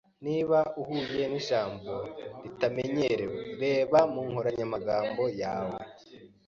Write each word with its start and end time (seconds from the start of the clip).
Niba 0.25 0.57
uhuye 0.81 1.23
nijambo 1.31 1.93
ritamenyerewe, 2.43 3.39
reba 3.63 3.99
mu 4.13 4.21
nkoranyamagambo 4.29 5.23
yawe. 5.41 5.79